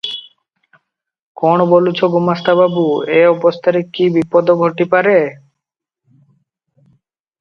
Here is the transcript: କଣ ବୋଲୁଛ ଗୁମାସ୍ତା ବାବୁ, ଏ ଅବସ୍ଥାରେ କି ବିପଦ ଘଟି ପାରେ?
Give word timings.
କଣ 1.41 1.67
ବୋଲୁଛ 1.73 2.09
ଗୁମାସ୍ତା 2.15 2.55
ବାବୁ, 2.61 2.85
ଏ 3.19 3.21
ଅବସ୍ଥାରେ 3.33 3.83
କି 3.99 4.09
ବିପଦ 4.17 4.57
ଘଟି 4.63 4.89
ପାରେ? 4.95 5.15